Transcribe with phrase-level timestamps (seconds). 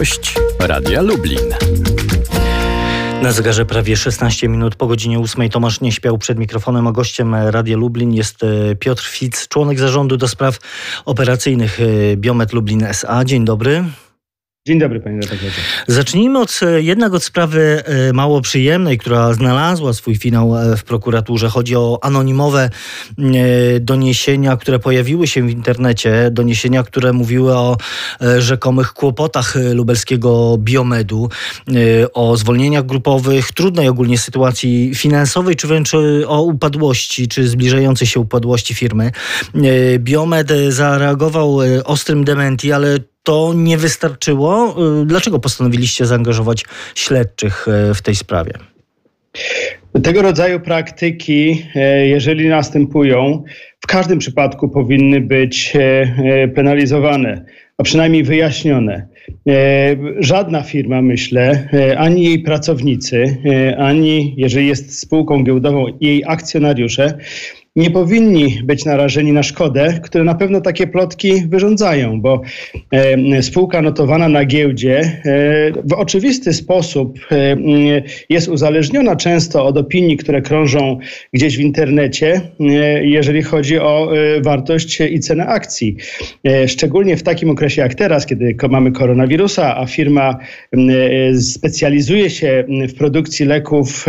[0.00, 1.54] Gość Radia Lublin.
[3.22, 7.34] Na zegarze prawie 16 minut po godzinie 8 Tomasz nie śpiał przed mikrofonem, a gościem
[7.34, 10.58] Radia Lublin jest e, Piotr Fic, członek zarządu do spraw
[11.04, 13.24] operacyjnych e, Biomet Lublin SA.
[13.24, 13.84] Dzień dobry.
[14.66, 15.60] Dzień dobry, panie redaktorze.
[15.86, 20.84] Zacznijmy od, e, jednak od sprawy e, mało przyjemnej, która znalazła swój finał e, w
[20.84, 21.48] prokuraturze.
[21.48, 22.70] Chodzi o anonimowe
[23.80, 26.30] doniesienia, które pojawiły się w internecie.
[26.30, 27.76] Doniesienia, które mówiły o
[28.38, 31.28] rzekomych kłopotach lubelskiego biomedu,
[32.14, 35.94] o zwolnieniach grupowych, trudnej ogólnie sytuacji finansowej, czy wręcz
[36.26, 39.12] o upadłości, czy zbliżającej się upadłości firmy.
[39.98, 42.98] Biomed zareagował ostrym dementi, ale
[43.30, 44.76] to nie wystarczyło.
[45.02, 48.52] Y, dlaczego postanowiliście zaangażować śledczych y, w tej sprawie?
[50.02, 53.42] Tego rodzaju praktyki, e, jeżeli następują,
[53.80, 57.44] w każdym przypadku powinny być e, e, penalizowane,
[57.78, 59.06] a przynajmniej wyjaśnione.
[60.20, 63.36] Żadna firma, myślę, ani jej pracownicy,
[63.78, 67.18] ani jeżeli jest spółką giełdową, jej akcjonariusze,
[67.76, 72.42] nie powinni być narażeni na szkodę, które na pewno takie plotki wyrządzają, bo
[72.90, 75.20] e, spółka notowana na giełdzie e,
[75.84, 77.56] w oczywisty sposób e,
[78.28, 80.98] jest uzależniona często od opinii, które krążą
[81.32, 82.40] gdzieś w internecie,
[83.02, 85.96] jeżeli chodzi o wartość i cenę akcji.
[86.66, 90.38] Szczególnie w takim okresie jak teraz, kiedy mamy koronawirusa, a firma
[91.40, 94.06] specjalizuje się w produkcji leków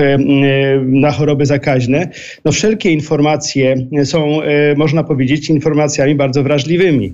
[0.85, 2.09] na choroby zakaźne,
[2.45, 7.13] no wszelkie informacje, informacje są, e, można powiedzieć, informacjami bardzo wrażliwymi.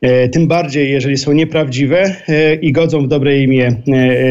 [0.00, 3.82] E, tym bardziej, jeżeli są nieprawdziwe e, i godzą w dobre imię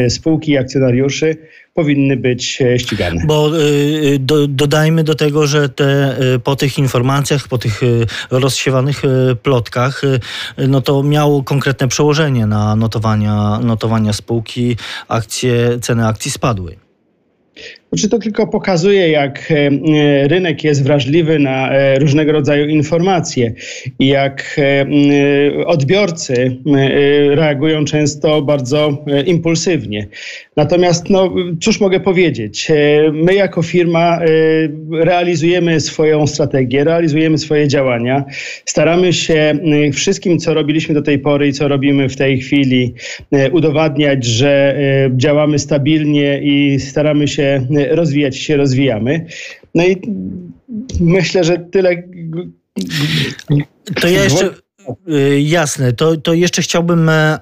[0.09, 1.37] spółki i akcjonariuszy,
[1.73, 3.21] powinny być ścigane.
[3.27, 3.51] Bo
[4.19, 7.81] do, dodajmy do tego, że te, po tych informacjach, po tych
[8.31, 9.01] rozsiewanych
[9.43, 10.01] plotkach,
[10.67, 14.75] no to miało konkretne przełożenie na notowania, notowania spółki.
[15.07, 16.84] Akcje, ceny akcji spadły.
[17.97, 23.53] Czy to tylko pokazuje, jak e, e, rynek jest wrażliwy na e, różnego rodzaju informacje
[23.99, 24.59] i jak
[25.65, 26.57] odbiorcy
[27.29, 30.07] reagują często bardzo impulsywnie.
[30.57, 32.71] Natomiast, no, cóż mogę powiedzieć?
[33.13, 34.19] My, jako firma,
[34.91, 38.23] realizujemy swoją strategię, realizujemy swoje działania.
[38.65, 39.59] Staramy się
[39.93, 42.93] wszystkim, co robiliśmy do tej pory i co robimy w tej chwili,
[43.51, 44.77] udowadniać, że
[45.15, 49.25] działamy stabilnie i staramy się rozwijać się rozwijamy.
[49.75, 50.01] No i
[50.99, 52.03] myślę, że tyle.
[54.01, 54.65] To ja jeszcze.
[55.09, 57.39] Y, jasne, to, to jeszcze chciałbym e,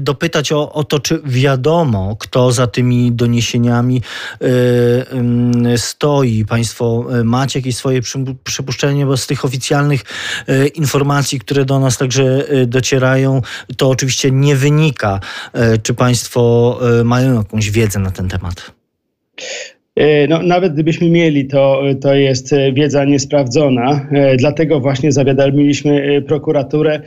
[0.00, 4.02] dopytać o, o to, czy wiadomo, kto za tymi doniesieniami
[4.40, 6.44] e, stoi.
[6.44, 8.00] Państwo e, macie jakieś swoje
[8.44, 10.04] przypuszczenie, bo z tych oficjalnych
[10.74, 13.42] informacji, które do nas także docierają,
[13.76, 15.20] to oczywiście nie wynika.
[15.82, 18.81] Czy Państwo mają jakąś wiedzę na ten temat?
[19.96, 24.08] E, no, nawet gdybyśmy mieli, to, to jest wiedza niesprawdzona.
[24.12, 27.00] E, dlatego właśnie zawiadomiliśmy prokuraturę,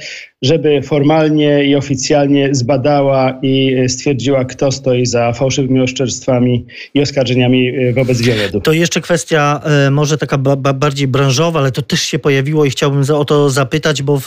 [0.45, 7.93] żeby formalnie i oficjalnie zbadała i stwierdziła, kto stoi za fałszywymi oszczerstwami i oskarżeniami e,
[7.93, 8.61] wobec Wioledu.
[8.61, 9.61] To jeszcze kwestia
[9.91, 10.37] może taka
[10.73, 14.25] bardziej branżowa, ale to też się pojawiło i chciałbym o to zapytać, bo w,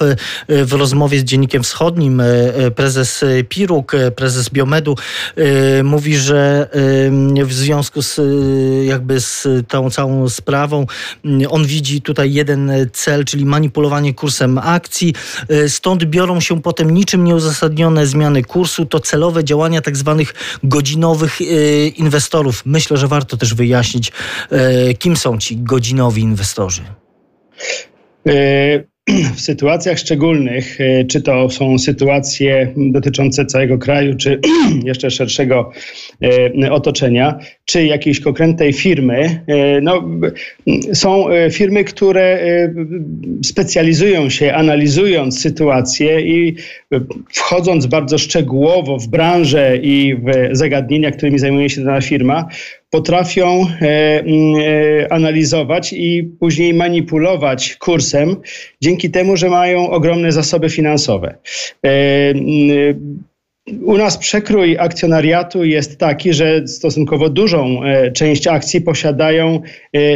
[0.48, 2.22] w rozmowie z Dziennikiem Wschodnim
[2.76, 4.96] prezes Piruk, prezes Biomedu
[5.84, 6.68] mówi, że
[7.44, 8.20] w związku z
[8.86, 10.86] jakby z tą całą sprawą.
[11.48, 15.14] On widzi tutaj jeden cel, czyli manipulowanie kursem akcji.
[15.68, 18.86] Stąd biorą się potem niczym nieuzasadnione zmiany kursu.
[18.86, 21.44] To celowe działania tak zwanych godzinowych e,
[21.86, 22.62] inwestorów.
[22.66, 24.12] Myślę, że warto też wyjaśnić,
[24.50, 26.82] e, kim są ci godzinowi inwestorzy.
[29.36, 34.41] W sytuacjach szczególnych, e, czy to są sytuacje dotyczące całego kraju, czy
[34.84, 35.70] jeszcze szerszego
[36.62, 40.04] e, otoczenia, czy jakiejś konkretnej firmy, e, no,
[40.92, 42.38] są firmy, które
[43.44, 46.56] specjalizują się analizując sytuację i
[47.33, 52.48] wchodząc bardzo szczegółowo w branżę i w zagadnienia, którymi zajmuje się dana firma,
[52.90, 58.36] potrafią e, e, analizować i później manipulować kursem
[58.80, 61.34] dzięki temu, że mają ogromne zasoby finansowe.
[63.72, 67.80] E, u nas przekrój akcjonariatu jest taki, że stosunkowo dużą
[68.15, 69.60] część akcji posiadają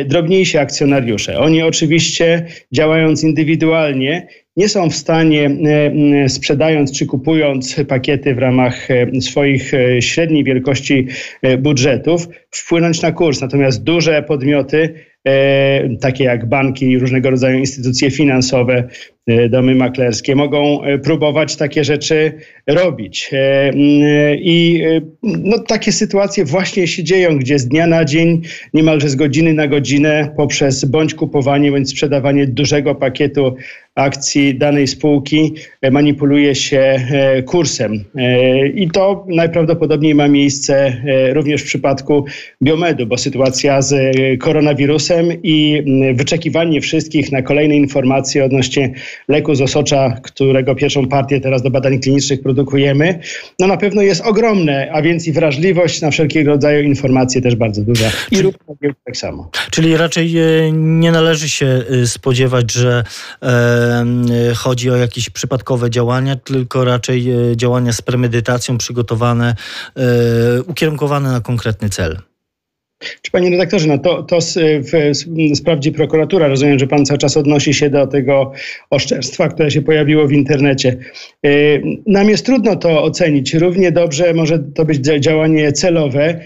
[0.06, 1.38] drobniejsi akcjonariusze.
[1.38, 4.26] Oni oczywiście działając indywidualnie
[4.56, 5.50] nie są w stanie,
[6.24, 11.06] e, sprzedając czy kupując pakiety w ramach e, swoich e, średniej wielkości
[11.58, 13.40] budżetów, wpłynąć na kurs.
[13.40, 14.94] Natomiast duże podmioty,
[16.00, 18.88] takie jak banki i różnego rodzaju instytucje finansowe,
[19.50, 22.32] domy maklerskie mogą próbować takie rzeczy
[22.66, 23.30] robić.
[24.38, 24.82] I
[25.22, 28.42] no, takie sytuacje właśnie się dzieją, gdzie z dnia na dzień,
[28.74, 33.56] niemalże z godziny na godzinę, poprzez bądź kupowanie, bądź sprzedawanie dużego pakietu
[33.94, 38.04] akcji danej spółki e, manipuluje się e, kursem.
[38.16, 41.02] E, I to najprawdopodobniej ma miejsce
[41.32, 42.24] również w przypadku
[42.62, 45.82] biomedu, bo sytuacja z koronawirusem i
[46.14, 48.92] wyczekiwanie wszystkich na kolejne informacje odnośnie
[49.28, 53.18] leku z osocza, którego pierwszą partię teraz do badań klinicznych produkujemy,
[53.58, 57.82] no na pewno jest ogromne, a więc i wrażliwość na wszelkiego rodzaju informacje też bardzo
[57.82, 58.10] duża.
[58.30, 58.52] I Czyli,
[59.04, 59.50] tak samo.
[59.70, 60.34] Czyli raczej
[60.72, 63.04] nie należy się spodziewać, że
[64.56, 69.54] chodzi o jakieś przypadkowe działania, tylko raczej e, działania z premedytacją przygotowane,
[69.96, 72.18] e, ukierunkowane na konkretny cel.
[73.22, 74.38] Czy panie redaktorze, no to, to
[75.54, 76.48] sprawdzi prokuratura.
[76.48, 78.52] Rozumiem, że pan cały czas odnosi się do tego
[78.90, 80.96] oszczerstwa, które się pojawiło w internecie.
[81.44, 81.48] E,
[82.06, 83.54] nam jest trudno to ocenić.
[83.54, 86.40] Równie dobrze może to być działanie celowe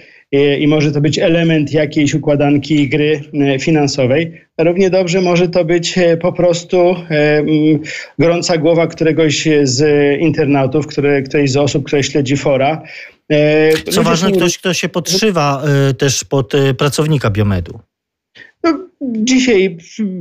[0.59, 4.33] i może to być element jakiejś układanki gry e, finansowej.
[4.59, 6.95] Równie dobrze może to być po prostu
[8.19, 9.83] gorąca głowa któregoś z
[10.21, 12.83] internautów, które, którejś z osób, które śledzi fora.
[13.91, 15.63] Co ważne, ktoś, kto się podszywa
[15.99, 17.81] też pod pracownika biomedu.
[18.67, 19.79] No, dzisiaj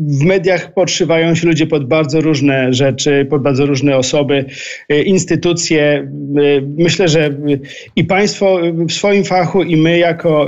[0.08, 4.46] w mediach podszywają się ludzie pod bardzo różne rzeczy, pod bardzo różne osoby,
[4.90, 5.84] e, instytucje.
[5.84, 6.08] E,
[6.78, 7.38] myślę, że
[7.96, 8.60] i państwo
[8.90, 10.48] w swoim fachu, i my jako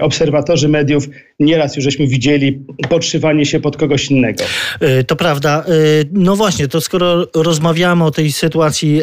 [0.00, 1.08] obserwatorzy mediów
[1.38, 4.44] nieraz już żeśmy widzieli podszywanie się pod kogoś innego.
[4.80, 5.64] E, to prawda.
[6.12, 9.02] No właśnie, to skoro rozmawiamy o tej sytuacji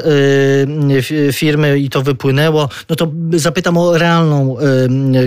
[1.32, 4.58] firmy i to wypłynęło, no to zapytam o realną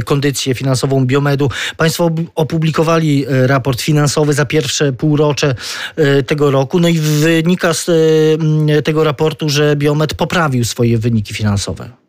[0.05, 1.51] kondycję finansową Biomedu.
[1.77, 5.55] Państwo opublikowali raport finansowy za pierwsze półrocze
[5.97, 6.81] e, tego roku.
[6.81, 12.08] No i wynika z e, tego raportu, że Biomet poprawił swoje wyniki finansowe.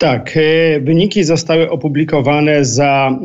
[0.00, 0.40] Tak, e,
[0.80, 3.18] wyniki zostały opublikowane za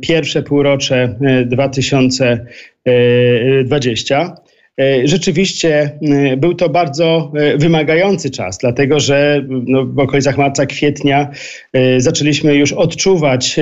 [0.00, 4.34] pierwsze półrocze 2020.
[5.04, 5.98] Rzeczywiście
[6.36, 11.30] był to bardzo wymagający czas, dlatego że no, w okolicach marca, kwietnia
[11.98, 13.56] zaczęliśmy już odczuwać,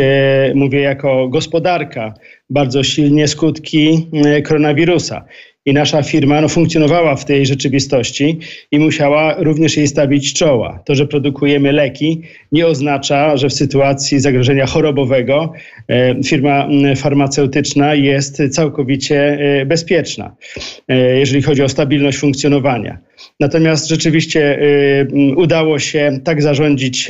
[0.55, 2.15] mówię jako gospodarka,
[2.51, 5.25] bardzo silnie skutki e, koronawirusa.
[5.67, 8.39] I nasza firma no, funkcjonowała w tej rzeczywistości
[8.71, 10.83] i musiała również jej stawić czoła.
[10.85, 12.23] To, że produkujemy leki,
[12.53, 15.53] nie oznacza, że w sytuacji zagrożenia chorobowego
[15.89, 20.37] e, firma farmaceutyczna jest całkowicie e, bezpieczna,
[21.15, 22.99] jeżeli chodzi o stabilność funkcjonowania.
[23.41, 24.59] Natomiast rzeczywiście
[25.37, 27.09] udało się tak zarządzić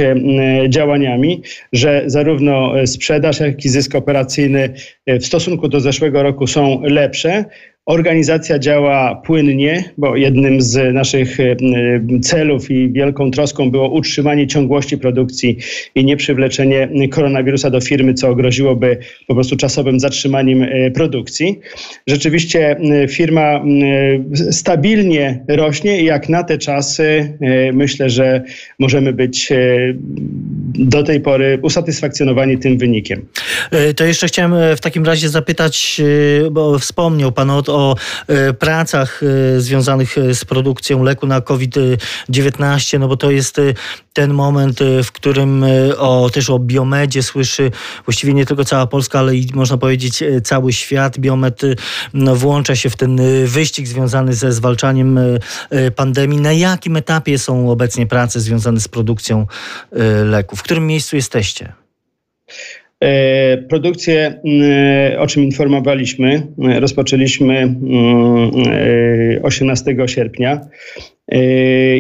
[0.69, 1.43] działaniami,
[1.73, 4.75] że zarówno sprzedaż, jak i zysk operacyjny
[5.07, 7.45] w stosunku do zeszłego roku są lepsze.
[7.87, 11.57] Organizacja działa płynnie, bo jednym z naszych e,
[12.23, 15.59] celów i wielką troską było utrzymanie ciągłości produkcji
[15.95, 21.61] i nieprzywleczenie koronawirusa do firmy, co groziłoby po prostu czasowym zatrzymaniem e, produkcji.
[22.07, 22.77] Rzeczywiście
[23.09, 23.65] firma
[24.51, 28.43] stabilnie rośnie i jak na te czasy e, myślę, że
[28.79, 29.53] możemy być
[30.75, 33.27] do tej pory usatysfakcjonowani tym wynikiem.
[33.97, 36.01] To jeszcze chciałem w takim razie zapytać,
[36.51, 37.97] bo wspomniał Pan o, o
[38.27, 43.61] e, pracach e, związanych e, z produkcją leku na COVID-19, no bo to jest
[44.13, 45.65] ten moment, w którym
[45.99, 47.71] o, też o biomedzie słyszy
[48.05, 51.19] właściwie nie tylko cała Polska, ale i można powiedzieć cały świat.
[51.19, 51.63] Biomed
[52.15, 55.21] no, włącza się w ten wyścig związany ze zwalczaniem
[55.97, 56.41] pandemii.
[56.41, 59.47] Na jakim etapie są obecnie prace związane z produkcją
[60.25, 60.59] leków?
[60.59, 61.73] W którym miejscu jesteście?
[63.05, 64.41] E, produkcję,
[65.13, 67.75] e, o czym informowaliśmy, e, rozpoczęliśmy
[69.43, 70.61] 18 sierpnia.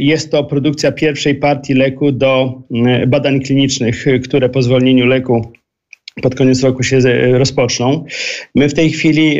[0.01, 2.63] Jest to produkcja pierwszej partii leku do
[3.07, 5.53] badań klinicznych, które po zwolnieniu leku
[6.23, 6.99] pod koniec roku się
[7.33, 8.05] rozpoczną.
[8.55, 9.39] My w tej chwili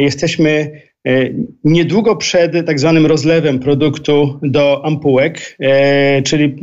[0.00, 0.89] jesteśmy E,
[1.64, 6.56] niedługo przed tak zwanym rozlewem produktu do ampułek, e, czyli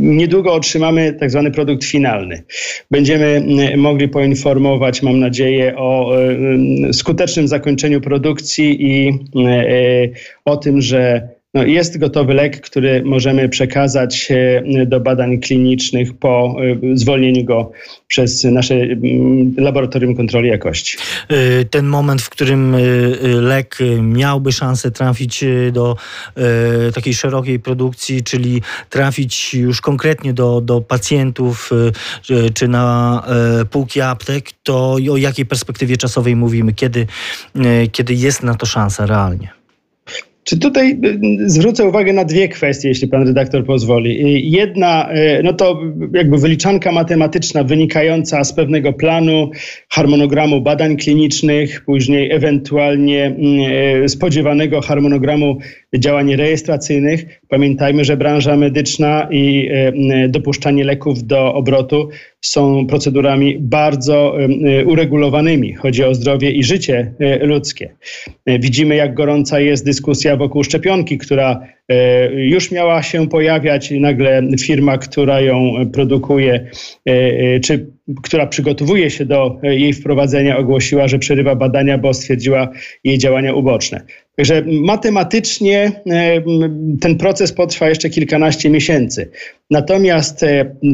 [0.00, 2.42] niedługo otrzymamy tak zwany produkt finalny.
[2.90, 3.44] Będziemy
[3.76, 6.12] mogli poinformować, mam nadzieję, o
[6.88, 9.18] e, skutecznym zakończeniu produkcji i
[10.44, 16.56] o tym, że no, jest gotowy lek, który możemy przekazać e, do badań klinicznych po
[16.92, 17.72] e, zwolnieniu go
[18.06, 20.96] przez nasze mm, laboratorium kontroli jakości.
[21.28, 22.76] E, ten moment, w którym
[23.40, 25.96] lek miałby szansę trafić do
[26.94, 31.70] takiej szerokiej produkcji, czyli trafić już konkretnie do, do pacjentów
[32.54, 33.22] czy na
[33.70, 36.72] półki aptek, to o jakiej perspektywie czasowej mówimy?
[36.72, 37.06] Kiedy,
[37.92, 39.59] kiedy jest na to szansa realnie?
[40.44, 41.00] Czy tutaj
[41.44, 44.10] y, zwrócę uwagę na dwie kwestie, jeśli pan redaktor pozwoli.
[44.10, 45.80] Y, jedna, y, no to
[46.14, 49.50] jakby wyliczanka matematyczna wynikająca z pewnego planu,
[49.88, 53.36] harmonogramu badań klinicznych, później ewentualnie
[54.06, 55.58] spodziewanego harmonogramu
[55.98, 57.39] działań rejestracyjnych.
[57.50, 59.70] Pamiętajmy, że branża medyczna i
[60.28, 62.08] dopuszczanie leków do obrotu
[62.40, 64.36] są procedurami bardzo
[64.86, 65.74] uregulowanymi.
[65.74, 67.94] Chodzi o zdrowie i życie ludzkie.
[68.46, 71.79] Widzimy, jak gorąca jest dyskusja wokół szczepionki, która e,
[72.32, 76.70] już miała się pojawiać nagle firma, która ją produkuje,
[77.08, 77.86] e, e, czy
[78.22, 82.68] która przygotowuje się do jej wprowadzenia, ogłosiła, że przerywa badania, bo stwierdziła
[83.04, 84.02] jej działania uboczne.
[84.36, 85.92] Także matematycznie
[87.00, 89.30] ten proces potrwa jeszcze kilkanaście miesięcy.
[89.70, 90.40] Natomiast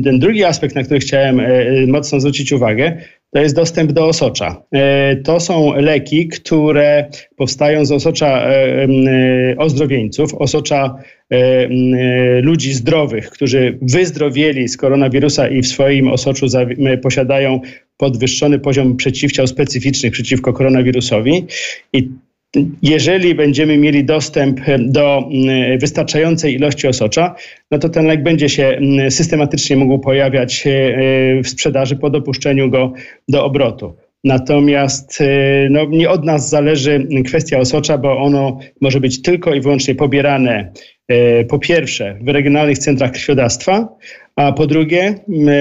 [0.05, 1.41] ten drugi aspekt, na który chciałem
[1.87, 2.97] mocno zwrócić uwagę,
[3.37, 4.63] to jest dostęp do osocza.
[4.73, 8.89] E, to są leki, które powstają z osocza e, e,
[9.59, 10.95] ozdrowieńców, osocza
[12.43, 16.47] ludzi zdrowych, którzy wyzdrowieli z koronawirusa i w swoim osoczu
[17.03, 17.61] posiadają
[17.97, 21.47] podwyższony poziom przeciwciał specyficznych przeciwko koronawirusowi.
[21.93, 22.09] I
[22.83, 27.35] jeżeli będziemy mieli dostęp do mm, wystarczającej ilości osocza,
[27.71, 32.93] no to ten lek będzie się systematycznie mógł pojawiać e, w sprzedaży po dopuszczeniu go
[33.29, 33.97] do obrotu.
[34.25, 35.27] Natomiast e,
[35.71, 40.73] no, nie od nas zależy kwestia osocza, bo ono może być tylko i wyłącznie pobierane
[41.09, 43.89] e, po pierwsze w regionalnych centrach krwiodawstwa,
[44.37, 45.15] a po drugie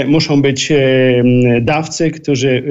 [0.07, 0.77] muszą być e,
[1.61, 2.63] dawcy, którzy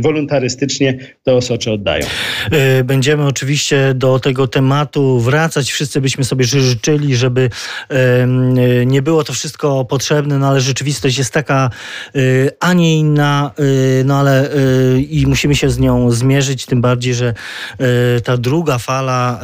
[0.00, 2.06] wolontarystycznie to osocze oddają.
[2.50, 5.72] E, będziemy oczywiście do tego tematu wracać.
[5.72, 7.50] Wszyscy byśmy sobie życzyli, żeby
[8.86, 11.70] nie było to wszystko potrzebne, no ale rzeczywistość jest taka,
[12.14, 12.20] e,
[12.60, 13.50] a nie inna,
[14.04, 14.50] no ale
[15.10, 17.34] i musimy się z nią zmierzyć, tym bardziej, że
[18.24, 19.40] ta druga fala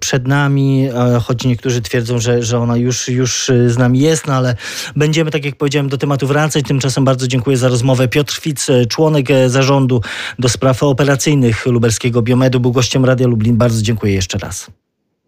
[0.00, 0.88] przed nami,
[1.22, 4.56] choć niektórzy twierdzą, że, że ona już, już z nami jest, no ale
[4.96, 6.64] Będziemy, tak jak powiedziałem, do tematu wracać.
[6.64, 8.08] Tymczasem bardzo dziękuję za rozmowę.
[8.08, 10.00] Piotr Fic, członek e, zarządu
[10.38, 13.56] do spraw operacyjnych lubelskiego Biomedu, był gościem Radia Lublin.
[13.56, 14.70] Bardzo dziękuję jeszcze raz.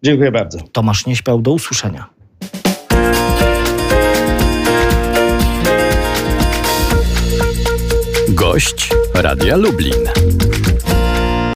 [0.02, 0.58] Dziękuję bardzo.
[0.72, 2.06] Tomasz Nieśpiał, do usłyszenia.
[8.28, 10.51] Gość Radia Lublin.